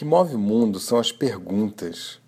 [0.00, 2.20] que move o mundo são as perguntas.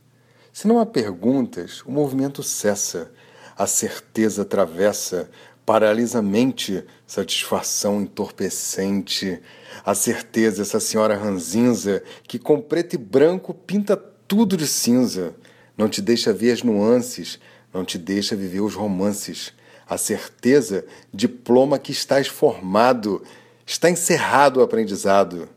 [0.53, 3.11] Se não há perguntas, o movimento cessa,
[3.57, 5.31] a certeza atravessa,
[5.65, 9.41] paralisa a mente, satisfação entorpecente,
[9.83, 15.35] a certeza, essa senhora ranzinza, que com preto e branco pinta tudo de cinza,
[15.75, 17.41] não te deixa ver as nuances,
[17.73, 19.55] não te deixa viver os romances.
[19.89, 23.23] A certeza, diploma que estás formado,
[23.65, 25.49] está encerrado o aprendizado.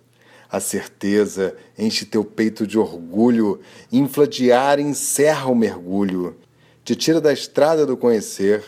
[0.55, 3.59] A certeza enche teu peito de orgulho,
[3.91, 6.37] infla de ar e encerra o mergulho.
[6.81, 8.63] Te tira da estrada do conhecer,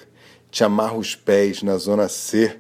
[0.52, 2.60] te amarra os pés na zona C.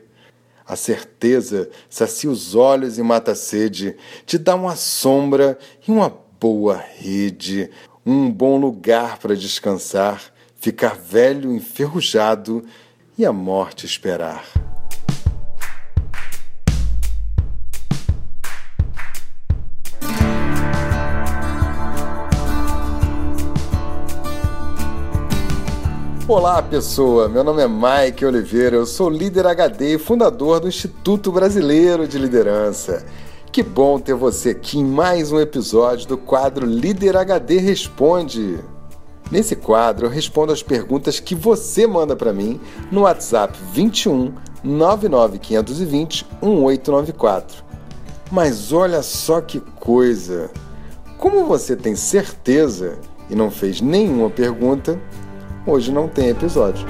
[0.65, 6.09] A certeza sacia os olhos e mata a sede, te dá uma sombra e uma
[6.39, 7.69] boa rede,
[8.05, 10.23] um bom lugar para descansar,
[10.55, 12.63] ficar velho enferrujado
[13.17, 14.66] e a morte esperar.
[26.29, 27.29] Olá, pessoa.
[27.29, 28.75] Meu nome é Mike Oliveira.
[28.75, 33.05] Eu sou líder HD e fundador do Instituto Brasileiro de Liderança.
[33.49, 38.59] Que bom ter você aqui em mais um episódio do quadro Líder HD Responde.
[39.31, 42.59] Nesse quadro, eu respondo as perguntas que você manda para mim
[42.91, 44.33] no WhatsApp 21
[44.65, 47.63] 99520 1894.
[48.29, 50.51] Mas olha só que coisa!
[51.17, 54.99] Como você tem certeza e não fez nenhuma pergunta,
[55.67, 56.87] hoje não tem episódio.